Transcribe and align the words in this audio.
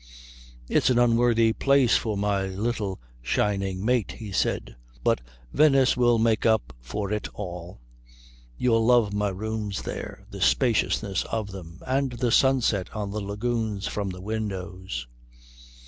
"It's 0.67 0.89
an 0.89 0.97
unworthy 0.97 1.53
place 1.53 1.95
for 1.95 2.17
my 2.17 2.47
little 2.47 2.99
shining 3.21 3.85
mate," 3.85 4.13
he 4.13 4.31
said, 4.31 4.75
"but 5.03 5.21
Venice 5.53 5.95
will 5.95 6.17
make 6.17 6.43
up 6.43 6.73
for 6.81 7.11
it 7.13 7.27
all. 7.35 7.81
You'll 8.57 8.83
love 8.83 9.13
my 9.13 9.29
rooms 9.29 9.83
there 9.83 10.25
the 10.31 10.41
spaciousness 10.41 11.23
of 11.25 11.51
them, 11.51 11.81
and 11.85 12.13
the 12.13 12.31
sunset 12.31 12.89
on 12.95 13.11
the 13.11 13.21
lagoons 13.21 13.85
from 13.85 14.09
the 14.09 14.21
windows. 14.21 15.05